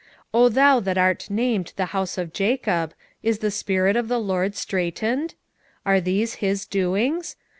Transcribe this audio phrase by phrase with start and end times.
[0.33, 4.17] 2:7 O thou that art named the house of Jacob, is the spirit of the
[4.17, 5.35] LORD straitened?
[5.85, 7.35] are these his doings?